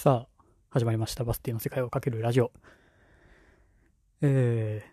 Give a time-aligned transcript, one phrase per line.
[0.00, 1.24] さあ、始まりました。
[1.24, 2.52] バスティの世界をかけるラジオ。
[4.22, 4.84] え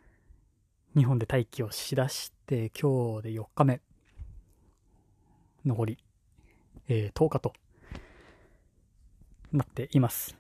[0.96, 3.82] ー、日本で待機をしだして、今日で4日目。
[5.64, 6.00] 残り、
[6.88, 7.54] えー、10日と
[9.52, 10.36] なっています。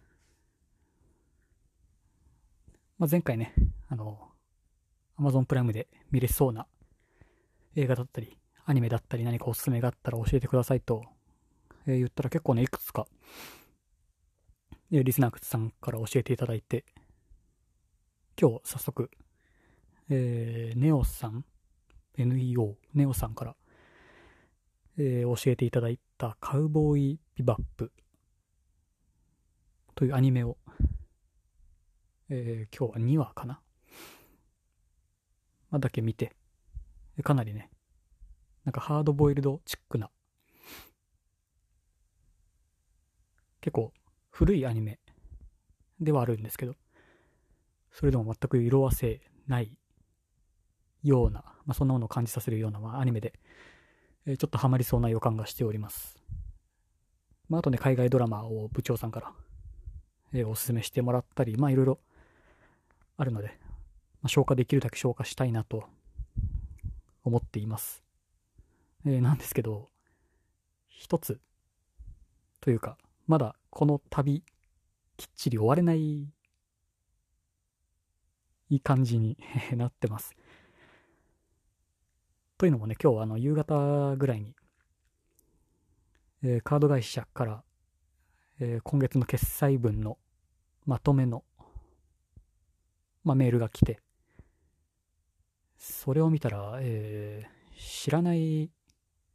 [2.97, 3.54] まあ、前回ね、
[3.89, 4.18] あの、
[5.20, 6.66] Amazon プライムで見れそうな
[7.75, 8.36] 映画だったり、
[8.66, 11.04] アニメだったり何かおすすめがあったら教えてくださいと、
[11.86, 13.05] えー言ったら結構ね、いくつか
[15.04, 16.86] リスナーさんから教えていただいて、
[18.40, 19.10] 今日早速、
[20.10, 21.44] えーネオさん、
[22.18, 23.56] NEO、ネオさんから、
[24.98, 27.92] えー教えていただいたカウボーイビバップ
[29.96, 30.58] というアニメを、
[32.30, 33.62] えー今日は2話かな、
[35.72, 36.36] まあ、だけ見て、
[37.23, 37.70] かなりね、
[38.64, 40.09] なんかハードボイルドチックな、
[43.62, 43.92] 結構
[44.36, 45.00] 古いアニメ
[46.02, 46.76] ではあるんですけど、
[47.94, 49.80] それでも全く色あせない
[51.04, 53.40] ような、まあ、そんなものを感じさせるような、ま、アニメで、
[54.26, 56.22] えちょっとハマりそうな予感がしております。
[57.48, 59.32] まあ、あとね、海外ドラマを部長さんから、
[60.34, 62.00] えおすすめしてもらったり、まあいろいろ
[63.16, 63.58] あるので、
[64.22, 65.86] まあ、消化できるだけ消化したいなと
[67.24, 68.04] 思っています。
[69.06, 69.88] えーなんですけど、
[70.90, 71.40] 一つ
[72.59, 74.42] というか、まだこの旅、
[75.18, 76.31] きっちり終われない、い
[78.70, 79.38] い感じに
[79.76, 80.34] なってます。
[82.58, 84.56] というのもね、今日はあの夕方ぐらいに、
[86.42, 87.64] えーカード会社から、
[88.59, 90.18] えー今月の決済分の
[90.86, 91.44] まとめの、
[93.26, 94.00] まあ、メールが来て、
[95.78, 98.72] それを見たら、えー知らない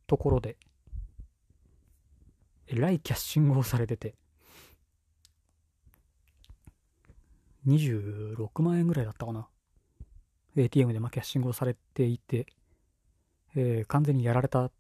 [0.06, 0.56] ところで、
[2.68, 4.16] えらいキャッシングをされてて、
[7.66, 9.48] 26万円ぐらいだったかな。
[10.57, 12.46] ATM でまあキャッシングをされていて、
[13.55, 14.70] えー完全にやられた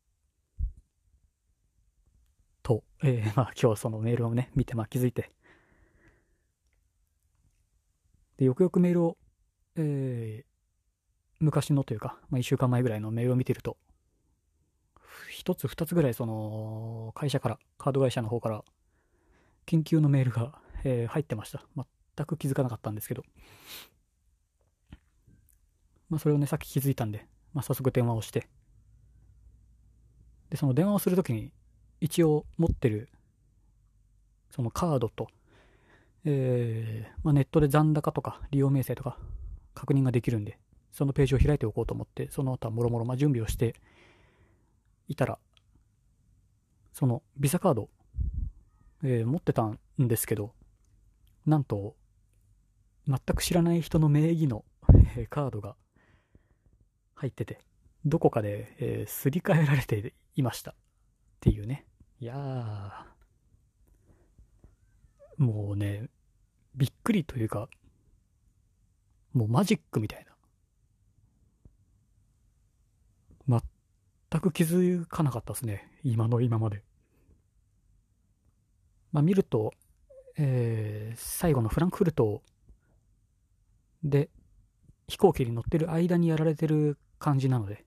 [2.62, 5.30] と、えー まあ今日そのメールをね、見てまあ気づいて、
[8.38, 9.18] で、よくよくメールを、
[9.76, 10.50] えー
[11.42, 13.78] 昔のというか、まあ1週間前ぐらいのメールを見てると、
[15.30, 18.64] 一つ二つぐらいその会社から、カード会社の方から、
[19.66, 21.64] 緊急のメールが、えー入ってました。
[22.20, 23.22] 全く気づかなかったんですけど。
[26.10, 28.48] まあそれをね、さっき気づいたんで、まあ早速電話をして。
[30.50, 31.52] で、その電話をするときに、
[32.00, 33.08] 一応持ってる、
[34.50, 35.28] そのカードと、
[36.24, 39.16] えーまあ、ネットで残高とか利用明細とか
[39.74, 40.58] 確認ができるんで、
[40.92, 43.76] そのページを開いておこうと思って、その後はもろもろまあ準備をして
[45.08, 45.38] いたら、
[46.92, 47.88] そのビザカード、
[49.04, 50.52] えー持ってたんですけど、
[51.46, 51.94] なんと、
[53.06, 54.64] 全く知らない人の名義の、
[55.16, 55.76] えーカードが
[57.14, 57.60] 入ってて、
[58.04, 60.72] どこかで、えーすり替えられていました。
[60.72, 60.74] っ
[61.40, 61.86] ていうね。
[62.20, 63.06] いや、
[65.36, 66.08] もうね、
[66.74, 67.68] びっくりというか、
[69.32, 70.24] もうマジックみたい
[73.48, 73.60] な。
[74.30, 75.90] 全く気づかなかったですね。
[76.04, 76.84] 今の今まで。
[79.12, 79.72] まあ見ると、
[80.36, 82.42] えー最後のフランクフルト
[84.02, 84.30] で
[85.08, 87.84] 飛行機に乗ってる間にやられてる感じなので、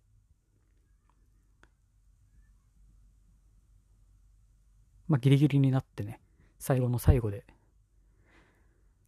[5.07, 6.19] まあギリギリになってね、
[6.59, 7.46] 最後の最後で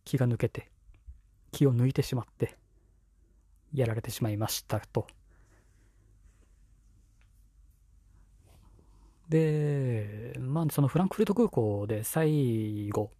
[0.04, 0.70] 気が抜けて、
[1.52, 2.58] 気を抜いてしまって、
[3.74, 5.08] やられてしまいましたと。
[9.30, 13.12] で、まあそのフランクフルト空港で最後、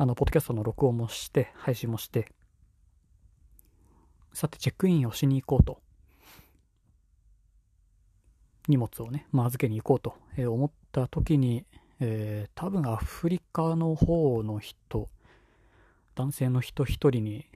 [0.00, 2.30] あの、ポッドキャストの録音もして、配信もして、
[4.32, 5.82] さて、チェックインをしに行こうと。
[8.68, 10.14] 荷物をね、まあ、預けに行こうと、
[10.48, 11.66] 思った時に、
[11.98, 15.08] えー多分アフリカの方の人、
[16.14, 17.46] 男性の人一人に、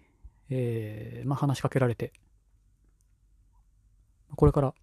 [0.50, 2.12] えーまあ、話しかけられて、
[4.34, 4.74] これから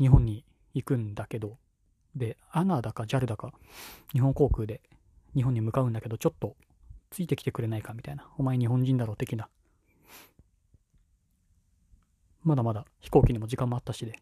[0.00, 1.56] 日本に行くんだけど、
[2.16, 3.52] で、アナだか JAL だか、
[4.12, 4.80] 日本航空で
[5.36, 6.56] 日本に向かうんだけど、ちょっと
[7.14, 8.26] ついてきてくれないかみたいな。
[8.36, 9.48] お前日本人だろ的な。
[12.42, 14.20] まだまだ飛行機にも時間もあったしで。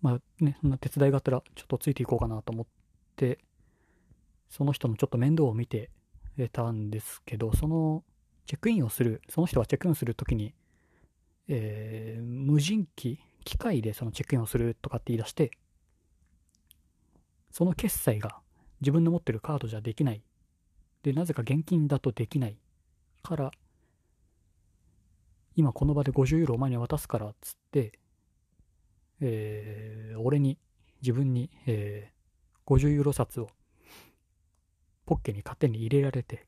[0.00, 2.66] まあね、そんな手伝いがあったらちょっとついていこうかなと思っ
[3.14, 3.38] て、
[4.48, 5.90] その人のちょっと面倒を見て
[6.52, 8.02] たんですけど、その
[8.46, 10.54] チェックインをする、その人がチェックインするときに、
[11.46, 15.52] えー無人機、機械でそのチェックインをするとかって言い出して、
[17.52, 18.41] その決済が
[18.82, 20.22] 自分の持ってるカードじゃできない。
[21.04, 22.58] で、なぜか現金だとできない
[23.22, 23.52] から、
[25.54, 27.92] 今この場で50ユーロお前に渡すからっつって、
[29.20, 30.58] えー、俺に、
[31.00, 33.48] 自分に、えー、50ユーロ札を
[35.06, 36.46] ポッケに勝手に入れられて、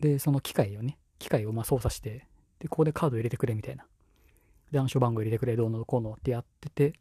[0.00, 2.26] で、その機械をね、機械をま操作して、
[2.60, 3.84] で、ここでカード入れてくれみたいな。
[4.70, 6.94] で、暗証番号入れてくれ、どうのこうのってやってて、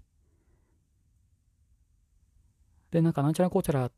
[2.92, 3.92] で、なんかなんちゃらこうちゃら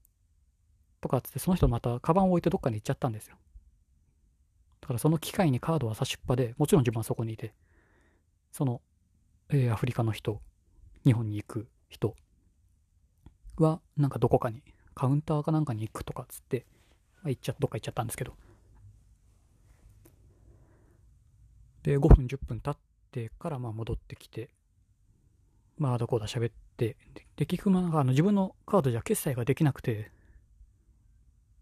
[0.99, 3.37] とかっつって、その人またカバンを置いてどっかに行っちゃったんですよ。
[4.81, 7.53] だからその機械にカードは差しっぱで、もちろん自分はそこにいて、
[8.51, 8.81] その、
[9.49, 10.41] えー、アフリカの人、
[11.05, 12.15] 日本に行く人
[13.57, 16.65] は、なんかどこかに、カウンターかなんかに行くとかっつって、
[17.23, 18.33] まあ、行っちゃ、どっか行っちゃったんですけど。
[21.83, 22.77] で、5分、10分経っ
[23.11, 24.49] てから、まあ戻ってきて、
[25.77, 26.95] まあ、どこだ喋って、で、
[27.35, 30.09] 結局、まあ、あの自分のカードじゃ決済ができなくて、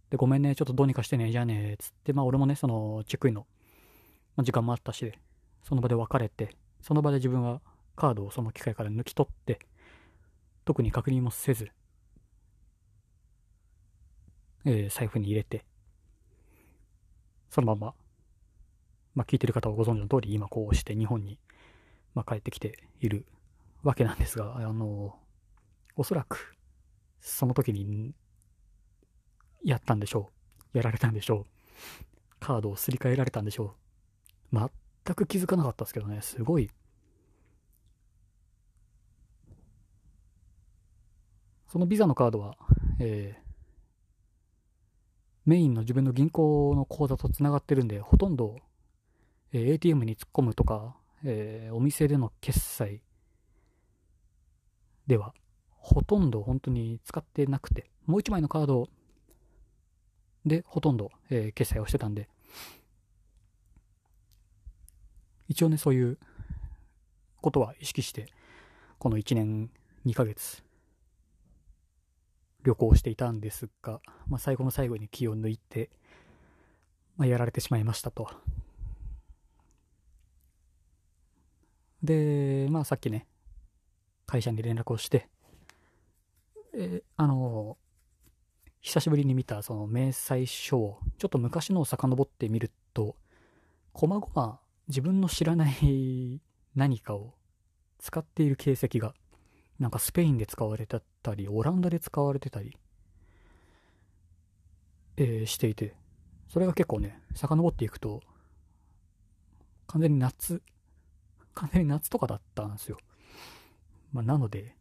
[0.09, 3.45] で、ごめんね、ちょっとどうにかしてね、じゃあね、つって、まあ俺もね、そのチェックインの、
[4.37, 5.11] まあ、時間もあったし、
[5.63, 7.59] その場で別れて、その場で自分は
[7.97, 9.59] カードをその機械から抜き取って、
[10.63, 11.69] 特に確認もせず、
[14.63, 15.65] えー、財布に入れて、
[17.49, 17.93] そのまま、
[19.15, 21.37] まあ聞いてる方はご存知の通り、今こうして日本に、
[22.15, 23.25] まあ、帰ってきている
[23.83, 25.17] わけなんですが、あの、
[25.95, 26.55] おそらく、
[27.19, 28.13] その時に
[29.63, 30.31] やったんでしょ
[30.73, 30.77] う。
[30.77, 31.45] やられたんでしょう。
[32.39, 33.75] カードをすり替えられたんでしょ
[34.51, 34.69] う。
[35.05, 36.69] 全く気づかなかったですけどね、すごい。
[41.67, 42.57] そのビザのカードは、
[42.99, 43.49] えー、
[45.45, 48.57] メインの自分の銀行の口座とつながってるんで、ほとんど、
[49.53, 53.01] えー、ATM に突っ込むとか、えー、お店での決済
[55.09, 55.33] では、
[55.71, 58.89] ほとんど本当に使ってなくて、もう一枚のカード
[60.45, 62.29] で、ほとんど、えー、決済をしてたんで、
[65.47, 66.19] 一応ね、そういう
[67.41, 68.27] ことは意識して、
[68.99, 69.71] この1年
[70.05, 70.63] 2ヶ月、
[72.63, 75.89] 旅行していたんですが、まあ、最後の最後に気を抜いて、
[77.17, 78.29] まあ、やられてしまいましたと。
[82.03, 83.25] で、まあさっきね、
[84.29, 85.27] 会社に連絡をして、
[86.73, 87.77] えー、あの
[88.79, 93.15] 久しぶりに見たその明細書をちょっと昔のを遡ってみると、
[93.91, 96.39] こまごま自分の知らない
[96.75, 97.33] 何かを
[97.97, 99.15] 使っている形跡が、
[99.79, 102.77] なんかスペインで使われてたり、オランダで使われてたり、
[105.17, 105.95] えー、していて、
[106.47, 108.21] それが結構ね、遡っていくと、
[109.87, 110.61] 完全に夏、
[111.55, 112.99] 完全に夏とかだったんですよ。
[114.11, 114.75] まあ、なので、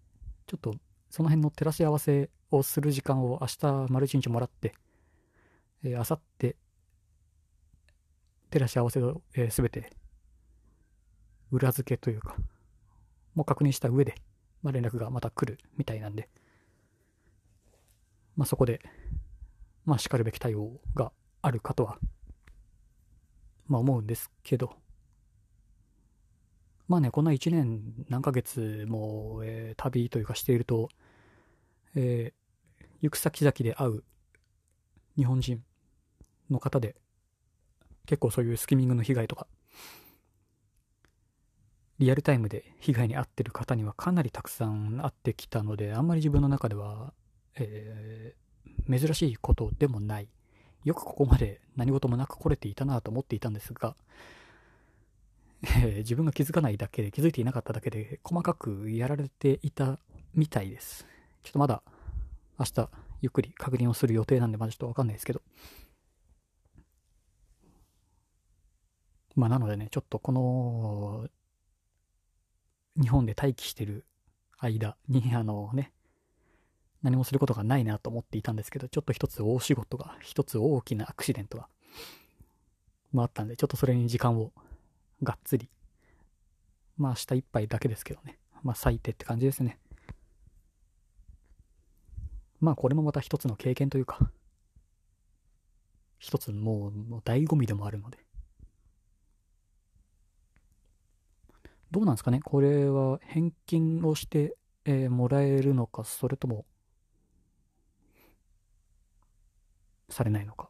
[0.47, 0.75] ちょっと
[1.11, 4.75] その辺の照らし合わせをする時間を明日丸一日もらって、
[5.85, 6.57] えー、明後日、
[8.51, 9.93] 照らし合わせをすべ、えー、て
[11.51, 12.37] 裏付けというか、
[13.35, 14.15] もう確認した上で、
[14.63, 16.29] まあ、連絡がまた来るみたいなんで、
[18.37, 18.81] まあ、そこで、
[19.85, 21.99] まあ、しかるべき対応があるかとは、
[23.67, 24.77] まあ、思うんですけど、
[26.89, 30.89] まあね、こんな1年何ヶ月も、えー、旅というかしていると、
[31.95, 34.05] えー、行く先々で会う
[35.17, 35.63] 日本人
[36.51, 36.97] の方で、
[38.07, 39.47] 結構そういうスキミングの被害とか、
[41.99, 47.13] リアルタイムで被害に遭ってる方にはかなりたくさん会ってきたので、あんまり自分の中では、
[47.57, 50.29] えー、珍しいことでもない。
[50.85, 53.95] よくここまで何事もなく来れていたなと思っていたんですが、
[55.99, 59.99] 自分が気づかないだけで、気づいていなかっただけで、細かくやられていた
[60.35, 61.07] みたいです。
[61.43, 61.83] ちょっとまだ、
[62.59, 62.91] 明日、
[63.23, 65.43] ゆっくり確認をする予定なんで、まだちょっとわかんないですけど。
[69.35, 71.29] まあ、なのでね、ちょっとこの、
[73.01, 74.05] 日本で待機してる
[74.59, 75.93] 間に、あのね、
[77.03, 81.69] 何もすることがないなと思っていたんですけど、ちょっと一つ大仕事が、一つ大きなアクシデントが、
[83.13, 84.53] ま、あったんで、ちょっとそれに時間を
[85.23, 85.69] がっつり。
[86.97, 88.39] まあ明日一杯だけですけどね。
[88.63, 89.79] まあ最低って感じですね。
[92.61, 94.31] まあこれもまた一つの経験というか、
[96.19, 98.19] 一つもうもう醍醐味でもあるので。
[101.91, 102.41] どうなんですかね？
[102.41, 106.67] これは返金をして、えー、もらえるのか、それとも、
[110.11, 110.69] されないのか。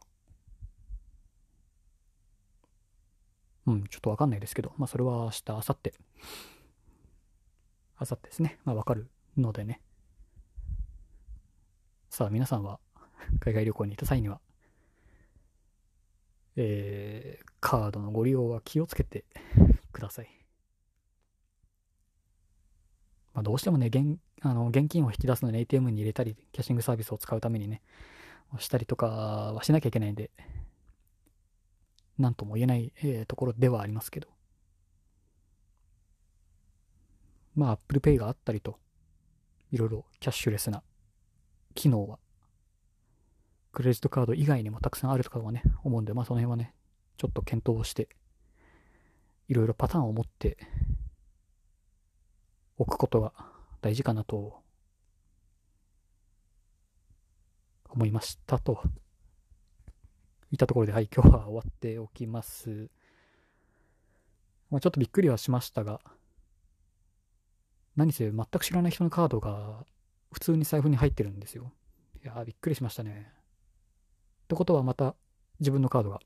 [3.68, 5.92] うん、ちょっとわかんないですけど、まあそれは明日、明後日、
[8.00, 8.58] 明後日ですね。
[8.64, 9.82] まあわかるのでね、
[12.08, 12.80] さあ皆さんは
[13.40, 14.40] 海外旅行に行った際には、
[16.56, 19.26] えー、カードのご利用は気をつけて
[19.92, 20.30] ください。
[23.34, 27.82] まあ、どうしてもね、現あの現金を引き出すのに ATM に入れたり、キャッシングサービスを使うためにね、
[28.58, 29.08] したりとか
[29.52, 30.30] はしなきゃいけないんで、
[32.18, 34.28] なんとも言えない、えー、ところではありますけど。
[37.54, 38.78] まあ、Apple Pay があったりと、
[39.72, 40.82] いろいろキャッシュレスな
[41.74, 42.18] 機能は、
[43.72, 46.74] クレジットカード以外にもたくさんあるとかはね、思うんで、まあその辺はね、
[47.16, 48.08] ちょっと検討をして、
[49.48, 50.58] いろいろパターンを持って
[52.76, 53.32] おくことが
[53.80, 54.62] 大事かなと
[57.88, 58.82] 思いましたと。
[60.50, 62.88] いたところで、はい、今日は終わっておきます。
[64.70, 66.00] まあ、ちょっとびっくりはしましたが、
[67.96, 69.84] 何せ全く知らない人のカードが
[70.32, 71.72] 普通に財布に入ってるんですよ。
[72.22, 73.32] いやーびっくりしましたね。
[74.44, 75.14] ってことはまた
[75.60, 76.20] 自分のカードが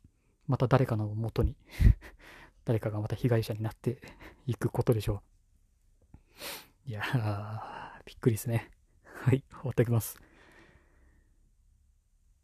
[0.46, 1.56] また誰かの元に
[2.64, 4.00] 誰かがまた被害者になって
[4.46, 5.22] いくことでしょ
[6.86, 6.90] う。
[6.90, 8.70] いやー、びっくりですね。
[9.04, 10.31] はい、終わっておきます。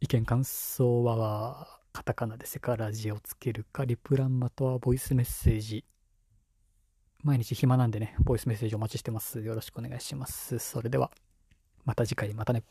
[0.09, 5.85] 見感想は、カタカナでセカラジをつけるか、リプランまたはボイスメッセージ。
[7.23, 9.39] 毎日暇なんでね、ボイスメッセージお待ちしてます。
[9.41, 10.57] よろしくお願いします。
[10.57, 11.11] それでは、
[11.85, 12.63] また次回、またね。